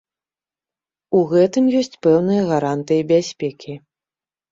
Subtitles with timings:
[1.19, 3.77] У гэтым ёсць пэўныя гарантыі бяспекі.